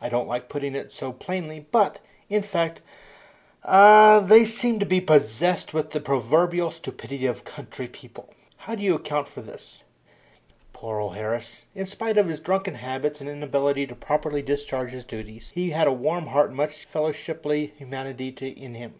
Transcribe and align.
I 0.00 0.08
don't 0.08 0.26
like 0.26 0.48
putting 0.48 0.74
it 0.74 0.90
so 0.90 1.12
plainly, 1.12 1.64
but, 1.70 2.00
in 2.28 2.42
fact, 2.42 2.80
ah, 3.62 4.18
they 4.18 4.44
seem 4.44 4.80
to 4.80 4.86
be 4.86 5.00
possessed 5.00 5.72
with 5.72 5.92
the 5.92 6.00
proverbial 6.00 6.72
stupidity 6.72 7.26
of 7.26 7.44
country 7.44 7.86
people. 7.86 8.34
How 8.66 8.74
do 8.74 8.82
you 8.82 8.96
account 8.96 9.28
for 9.28 9.40
this?" 9.40 9.84
Poor 10.72 10.98
old 10.98 11.14
Harris! 11.14 11.64
In 11.76 11.86
spite 11.86 12.18
of 12.18 12.26
his 12.26 12.40
drunken 12.40 12.74
habits 12.74 13.20
and 13.20 13.30
inability 13.30 13.86
to 13.86 13.94
properly 13.94 14.42
discharge 14.42 14.90
his 14.90 15.04
duties, 15.04 15.52
he 15.54 15.70
had 15.70 15.86
a 15.86 15.92
warm 15.92 16.26
heart 16.26 16.48
and 16.48 16.56
much 16.56 16.90
fellowshiply 16.92 17.76
humanity 17.76 18.30
in 18.48 18.74
him. 18.74 18.94